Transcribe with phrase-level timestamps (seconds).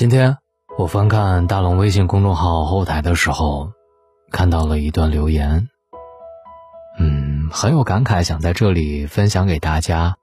[0.00, 0.38] 今天
[0.78, 3.70] 我翻看大龙微信公众号后台的时候，
[4.32, 5.68] 看到了一段留言，
[6.98, 10.16] 嗯，很有感慨，想在这里分享给大家，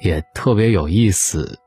[0.00, 1.58] 也特别有意思。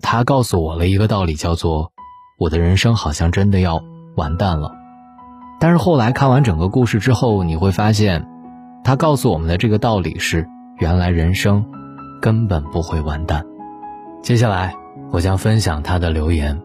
[0.00, 1.92] 他告诉我了一个道理，叫做
[2.38, 3.82] 我的人生好像真的要
[4.16, 4.72] 完蛋了。
[5.60, 8.26] 但是后来看完整个故事之后，你会发现，
[8.84, 10.48] 他告诉我们的这个道理是：
[10.78, 11.62] 原来人生
[12.22, 13.44] 根本不会完蛋。
[14.22, 14.74] 接下来。
[15.10, 16.60] 我将分享他的留言。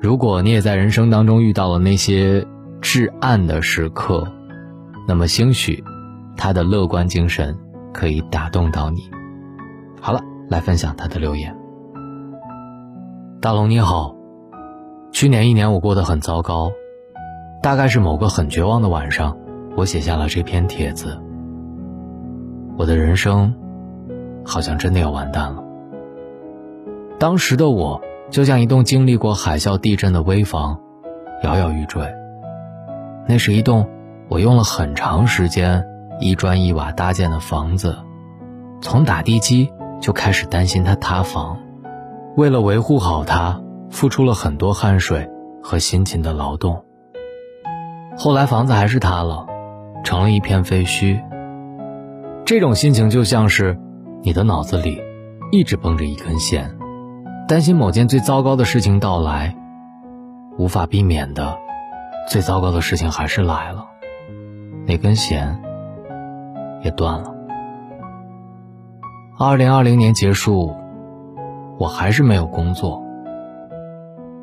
[0.00, 2.46] 如果你也在人生当中遇到了那些
[2.80, 4.26] 至暗的时刻，
[5.06, 5.82] 那么兴许
[6.36, 7.56] 他的乐观精神
[7.92, 9.08] 可以打动到你。
[10.00, 11.56] 好了，来分享他的留言。
[13.40, 14.14] 大龙你好，
[15.12, 16.70] 去年一年我过得很糟糕，
[17.62, 19.36] 大概是某个很绝望的晚上，
[19.76, 21.16] 我写下了这篇帖子。
[22.76, 23.54] 我的人生
[24.44, 25.61] 好像真的要完蛋了。
[27.22, 30.80] 当时的我就像一栋经历过海啸、地震的危房，
[31.44, 32.02] 摇摇欲坠。
[33.28, 33.88] 那是一栋
[34.28, 35.86] 我用了很长时间
[36.18, 37.96] 一砖一瓦搭建的房子，
[38.80, 41.60] 从打地基就开始担心它塌房，
[42.36, 45.30] 为了维护好它，付出了很多汗水
[45.62, 46.84] 和辛勤的劳动。
[48.16, 49.46] 后来房子还是塌了，
[50.02, 51.22] 成了一片废墟。
[52.44, 53.78] 这种心情就像是
[54.24, 55.00] 你的脑子里
[55.52, 56.68] 一直绷着一根弦。
[57.52, 59.54] 担心某件最糟糕的事情到来，
[60.56, 61.58] 无法避免的，
[62.26, 63.84] 最糟糕的事情还是来了，
[64.86, 65.60] 那根弦
[66.82, 67.34] 也断了。
[69.38, 70.74] 二零二零年结束，
[71.78, 73.02] 我还是没有工作。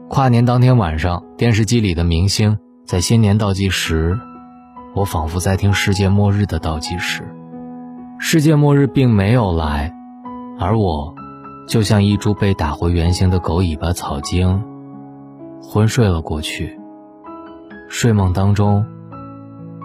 [0.07, 4.19] 跨年当天晚上，电视机里的明星在新年倒计时，
[4.93, 7.23] 我仿佛在听世界末日的倒计时。
[8.19, 9.91] 世界末日并没有来，
[10.59, 11.15] 而我。
[11.69, 14.63] 就像一株被打回原形的狗尾巴草茎，
[15.61, 16.79] 昏睡了过去。
[17.87, 18.83] 睡梦当中，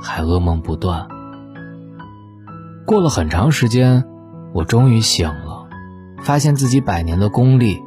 [0.00, 1.06] 还噩梦不断。
[2.86, 4.02] 过了很长时间，
[4.54, 5.66] 我终于醒了，
[6.22, 7.78] 发现自己百年的功力，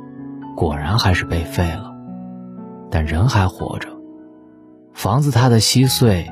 [0.55, 1.91] 果然还是被废了。
[2.91, 3.89] 但人还活着，
[4.93, 6.31] 房子塌得稀碎，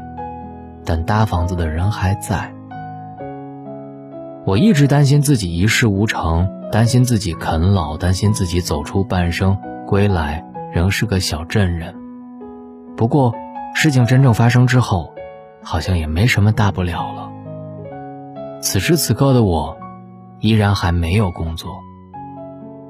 [0.86, 2.54] 但搭房子的人还在。
[4.46, 6.48] 我一直担心自己一事无成。
[6.76, 10.44] 担心自己啃老，担心自己走出半生，归来
[10.74, 11.96] 仍是个小镇人。
[12.98, 13.34] 不过，
[13.74, 15.14] 事情真正发生之后，
[15.64, 17.32] 好像也没什么大不了了。
[18.60, 19.78] 此时此刻的我，
[20.42, 21.72] 依然还没有工作。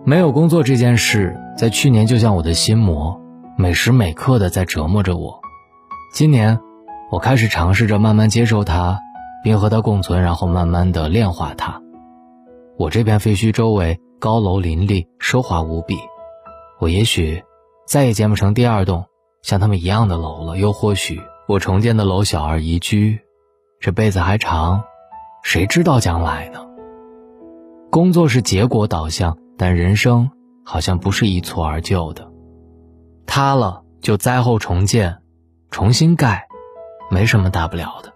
[0.03, 3.21] 没有工作这件事，在去年就像我的心魔，
[3.55, 5.39] 每时每刻的在折磨着我。
[6.11, 6.59] 今年，
[7.11, 8.99] 我开始尝试着慢慢接受它，
[9.43, 11.83] 并和它共存，然后慢慢的炼化它。
[12.77, 15.95] 我这片废墟周围高楼林立，奢华无比。
[16.77, 17.41] 我也许
[17.87, 19.05] 再也建不成第二栋
[19.41, 23.17] 像他们一样的楼了，又或许我重建的楼小而宜居。
[23.79, 24.83] 这辈子还长，
[25.41, 26.65] 谁知道将来呢？
[27.89, 30.29] 工作是结果导向，但人生
[30.65, 32.29] 好像不是一蹴而就的。
[33.25, 35.19] 塌了就灾后重建，
[35.71, 36.45] 重新盖，
[37.09, 38.11] 没什么大不了的。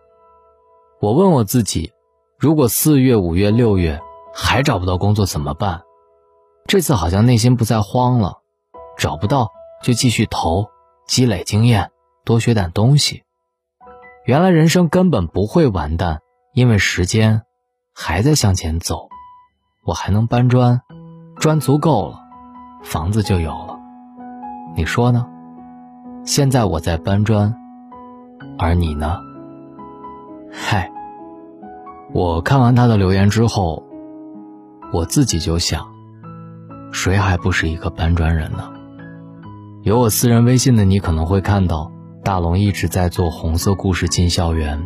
[1.00, 1.94] 我问我自己：
[2.38, 4.02] 如果四月、五月、六月。
[4.34, 5.82] 还找不到工作怎么办？
[6.68, 8.42] 这次好像内心不再慌了，
[8.96, 9.50] 找不到
[9.82, 10.68] 就继续投，
[11.08, 11.90] 积累经验，
[12.24, 13.24] 多学点东西。
[14.26, 16.20] 原来人生根本不会完蛋，
[16.54, 17.42] 因为时间
[17.96, 19.10] 还在向前走。
[19.84, 20.82] 我还能搬砖，
[21.38, 22.20] 砖足够了，
[22.84, 23.80] 房子就有了。
[24.76, 25.26] 你说呢？
[26.24, 27.56] 现在我在搬砖，
[28.60, 29.20] 而你呢？
[30.52, 30.92] 嗨，
[32.14, 33.89] 我看完他的留言之后。
[34.92, 35.86] 我自己就想，
[36.92, 38.70] 谁还不是一个搬砖人呢？
[39.84, 41.92] 有我私人微信的你可能会看到，
[42.24, 44.84] 大龙一直在做红色故事进校园，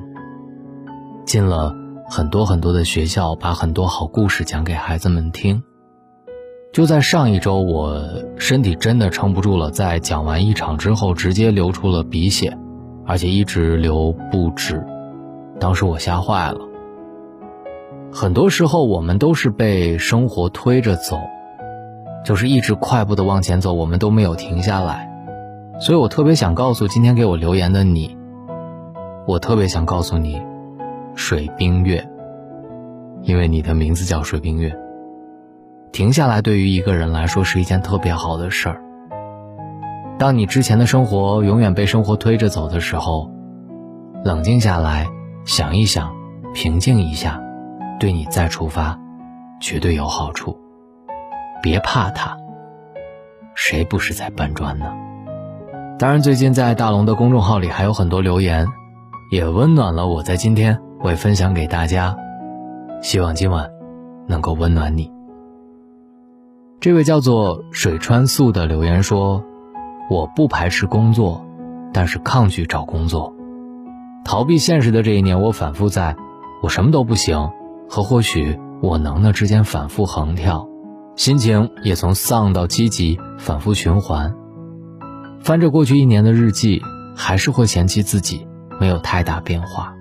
[1.25, 1.73] 进了
[2.09, 5.63] 很多很多的学校，把很多好故事讲给孩子们听。
[6.73, 8.03] 就在上一周，我
[8.37, 12.57] 身体真的撑不住了，在讲完一场之后，直接流出了鼻血，
[13.05, 14.85] 而且一直流不止，
[15.59, 16.59] 当时我吓坏了。
[18.15, 21.19] 很多时候，我们都是被生活推着走，
[22.23, 25.11] 就是一直快步的往前走，我们都没有停下来。
[25.79, 28.15] 所以我特别想告诉今天给我留言的你，
[29.25, 30.39] 我特别想告诉你，
[31.15, 32.07] 水冰月，
[33.23, 34.71] 因为你的名字叫水冰月。
[35.91, 38.81] 停下来对于一个人来说是一件特别好的事儿。
[40.19, 43.31] 当你之前的生活永远被生活推着走的时候，
[44.23, 45.07] 冷静下来，
[45.45, 46.13] 想一想，
[46.53, 47.42] 平静一下。
[48.03, 48.99] 对你再出发，
[49.61, 50.59] 绝对有好处。
[51.61, 52.35] 别怕它，
[53.55, 54.91] 谁不是在搬砖呢？
[55.97, 58.67] 当然，最近在大龙的公众号里还有很多留言，
[59.31, 62.17] 也温暖了我，在今天会分享给大家，
[63.01, 63.69] 希望今晚
[64.27, 65.09] 能够温暖你。
[66.81, 69.45] 这位叫做水川素的留言说
[70.11, 71.45] ：“我不排斥工作，
[71.93, 73.33] 但是抗拒找工作，
[74.25, 76.17] 逃避现实的这一年，我反复在
[76.61, 77.49] ‘我什么都不行’
[77.89, 80.67] 和‘或许我能’的之间反复横跳，
[81.15, 84.33] 心情也从丧到积极反复循环。”
[85.41, 86.81] 翻着过去一年的日记，
[87.15, 88.47] 还是会嫌弃自己
[88.79, 89.93] 没有太大变化。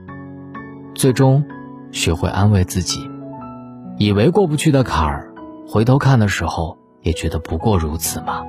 [0.95, 1.45] 最终，
[1.91, 3.01] 学会安慰自己，
[3.99, 5.35] 以为过不去的坎儿，
[5.67, 8.43] 回头看的时候也觉得不过如此嘛。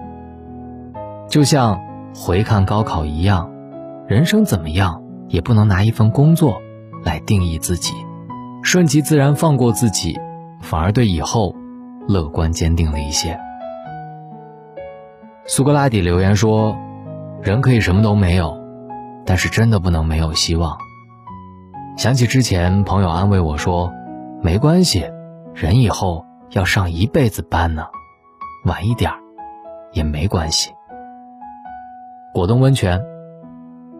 [1.27, 1.81] 就像
[2.13, 3.49] 回看高考一样，
[4.07, 6.61] 人生怎么样也不能拿一份工作
[7.03, 7.93] 来定义自己，
[8.63, 10.17] 顺其自然，放过自己，
[10.61, 11.53] 反而对以后
[12.07, 13.37] 乐观坚定了一些。
[15.45, 16.75] 苏格拉底留言说
[17.43, 18.57] ：“人可以什么都没有，
[19.25, 20.77] 但是真的不能没有希望。”
[21.97, 23.91] 想起之前朋友安慰我说
[24.41, 25.05] ：“没关系，
[25.53, 27.85] 人以后要上一辈子班呢，
[28.65, 29.11] 晚一点
[29.91, 30.71] 也没关系。”
[32.33, 32.99] 果冻温泉，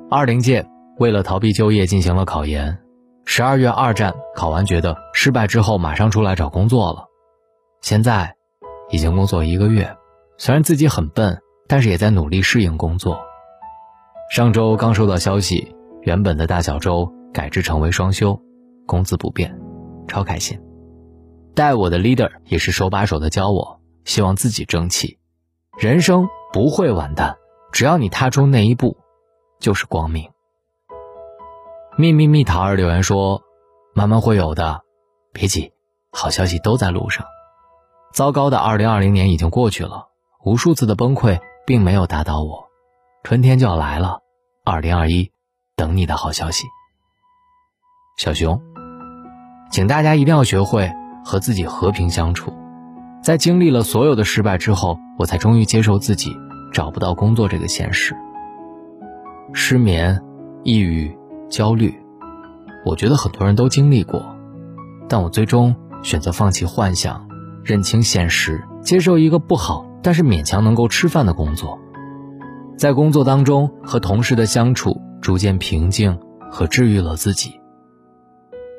[0.09, 0.65] 二零届
[0.97, 2.79] 为了逃避就业进行了考研，
[3.25, 7.07] 十二月二战考完觉得失败之后马上出来找工作了，
[7.81, 8.35] 现在
[8.89, 9.95] 已经工作一个月。
[10.37, 13.19] 虽然自己很笨，但是也在努力适应工作。
[14.31, 18.39] 上周刚收到消息，原本的大小周改制成为双休，
[18.85, 19.57] 工资不变，
[20.07, 20.59] 超开心。
[21.55, 25.19] 带我的 leader 也是手把手的教我，希望自己争气。
[25.77, 27.37] 人生不会完蛋，
[27.71, 28.97] 只要你踏出那一步，
[29.59, 30.32] 就是光明。
[31.95, 33.43] 秘密蜜桃儿留言说
[33.93, 34.81] ：“慢慢会有的，
[35.31, 35.71] 别急，
[36.11, 37.27] 好消息都在路上。”
[38.13, 40.07] 糟糕的2020年已经过去了。
[40.43, 42.65] 无数次的崩溃并没有打倒我，
[43.23, 44.19] 春天就要来了，
[44.65, 45.31] 二零二一，
[45.75, 46.65] 等你的好消息。
[48.17, 48.59] 小熊，
[49.71, 50.91] 请大家一定要学会
[51.23, 52.51] 和自己和平相处。
[53.21, 56.35] 在经历了所有的失败之后，我才终于接受自己
[56.73, 58.15] 找不到工作这个现实。
[59.53, 60.21] 失眠、
[60.63, 61.15] 抑郁、
[61.53, 61.93] 焦虑，
[62.83, 64.35] 我觉得很多人都经历过，
[65.07, 67.27] 但我最终选择放弃幻想，
[67.63, 69.85] 认清现实，接受一个不好。
[70.01, 71.77] 但是勉强能够吃饭的工作，
[72.75, 76.19] 在工作当中和同事的相处逐渐平静
[76.49, 77.61] 和治愈了自己。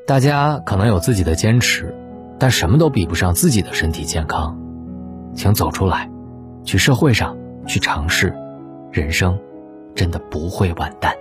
[0.05, 1.97] 大家可能有自己的坚持，
[2.41, 4.59] 但什么都比不上自己的身体健康。
[5.32, 6.11] 请走出来，
[6.65, 7.37] 去社会上
[7.69, 8.35] 去尝试，
[8.91, 9.38] 人生
[9.94, 11.15] 真的不会完蛋。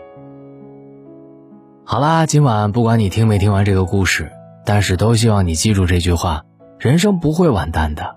[1.86, 4.32] 好啦，今晚不管你听没听完这个故事，
[4.66, 6.44] 但是都希望你记住这句话：
[6.80, 8.16] 人生不会完蛋的。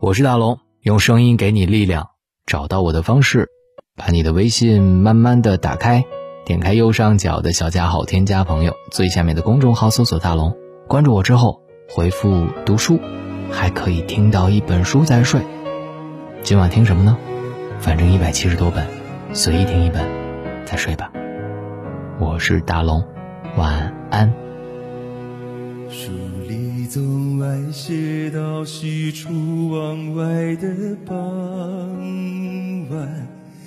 [0.00, 0.58] 我是大龙。
[0.82, 2.08] 用声音给你力量，
[2.44, 3.48] 找到我的方式，
[3.96, 6.04] 把你的微信慢慢的打开，
[6.44, 10.56] 点开右上角的小加号，添加朋友，最下面的公众号搜索大龙，
[10.88, 12.98] 关注我之后回复读书，
[13.52, 15.40] 还可以听到一本书再睡。
[16.42, 17.16] 今晚听什么呢？
[17.78, 18.84] 反正一百七十多本，
[19.32, 20.04] 随意听一本，
[20.64, 21.11] 再睡吧。
[22.18, 23.04] 我是大龙，
[23.56, 24.32] 晚安。
[25.88, 26.10] 书
[26.46, 30.68] 里总爱写到西出望外的
[31.06, 31.18] 傍
[32.90, 33.26] 晚，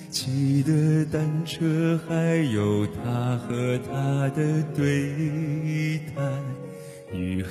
[0.09, 2.15] 骑的单车，还
[2.53, 6.23] 有他和她的对谈。
[7.11, 7.49] 女孩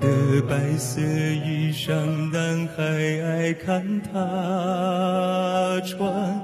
[0.00, 1.92] 的白色衣裳，
[2.32, 2.82] 男孩
[3.22, 6.40] 爱看她穿。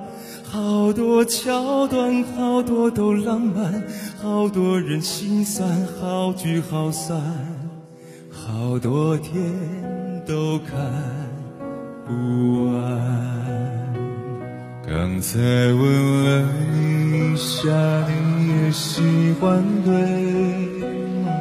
[0.53, 3.83] 好多桥段，好多都浪漫，
[4.21, 5.67] 好多人心酸，
[5.99, 7.19] 好聚好散。
[8.31, 9.35] 好多天
[10.27, 10.77] 都看
[12.07, 12.75] 不完。
[14.87, 15.83] 刚才问
[16.23, 17.71] 了一下，
[18.07, 19.01] 你也喜
[19.41, 19.95] 欢对
[21.25, 21.33] 吗？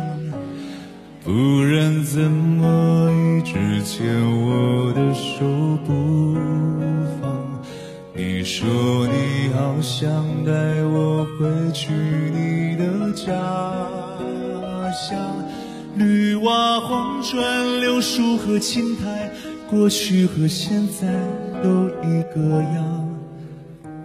[1.25, 4.07] 不然怎么一直牵
[4.41, 5.45] 我的手
[5.85, 6.33] 不
[7.19, 7.29] 放？
[8.13, 9.00] 你说
[9.81, 10.09] 想
[10.45, 10.51] 带
[10.83, 13.31] 我回去你的家
[14.93, 15.17] 乡。
[15.95, 19.29] 绿瓦黄砖柳树和青苔，
[19.69, 21.07] 过去和现在
[21.63, 23.09] 都一个样。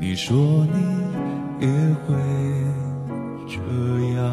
[0.01, 0.37] 你说
[0.73, 1.69] 你也
[2.07, 2.15] 会
[3.47, 3.57] 这
[4.17, 4.25] 样，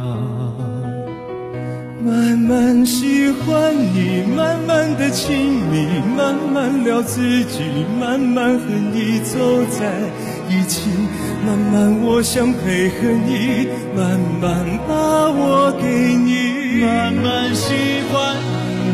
[2.03, 5.85] 慢慢喜欢你，慢慢的亲密，
[6.17, 7.62] 慢慢聊自己，
[8.00, 9.91] 慢慢和你走在
[10.53, 10.88] 一起，
[11.45, 13.67] 慢慢我想配合你，
[13.98, 14.93] 慢慢把
[15.31, 16.86] 我给你。
[16.86, 17.74] 慢慢喜
[18.12, 18.36] 欢，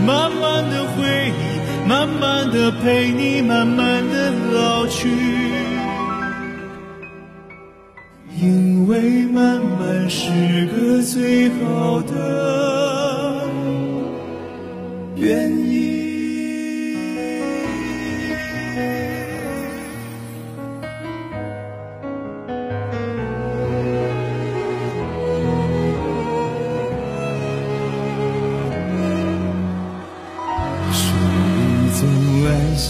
[0.08, 5.10] 慢慢的回忆，慢慢的陪你，慢慢的老去。
[8.42, 13.42] 因为慢慢是个最好的
[15.18, 15.59] 原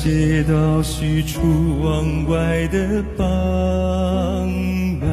[0.05, 0.09] 因。
[0.09, 1.41] 写到西出
[1.81, 3.25] 望外的傍
[5.01, 5.09] 晚，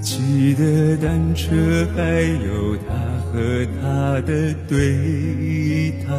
[0.00, 1.50] 骑的单车
[1.96, 2.94] 还有他
[3.26, 6.16] 和她的对谈。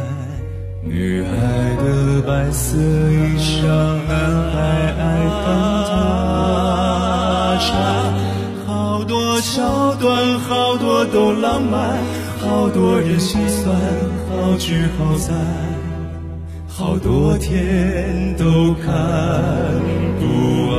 [0.82, 1.30] 女孩
[1.76, 3.66] 的白色衣裳，
[4.06, 4.14] 男
[4.52, 4.56] 孩
[4.98, 5.02] 爱
[5.46, 5.48] 帮
[5.88, 7.66] 她穿。
[8.66, 11.96] 好多桥段，好多都浪漫，
[12.40, 13.74] 好多人心酸，
[14.28, 15.34] 好聚好散。
[16.78, 18.92] 好多天都看
[20.20, 20.26] 不
[20.72, 20.76] 完，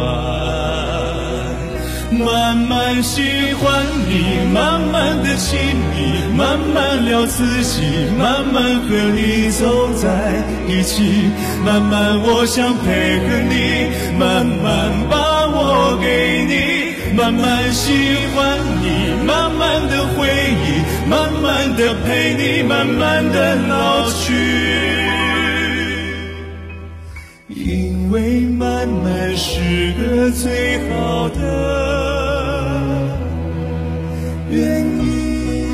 [2.23, 3.19] 慢慢喜
[3.55, 7.81] 欢你，慢慢的亲密，慢慢聊自己，
[8.15, 11.31] 慢慢和你走在一起，
[11.65, 13.89] 慢慢我想配合你，
[14.19, 17.91] 慢慢把我给你，慢慢喜
[18.35, 20.27] 欢你，慢慢的回
[20.61, 25.06] 忆，慢慢的陪你，慢慢的老去。
[27.67, 33.19] 因为慢慢是个最好的
[34.49, 35.67] 原因。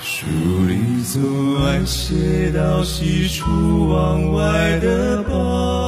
[0.00, 0.26] 书
[0.68, 5.85] 里总爱写到喜出望外的傍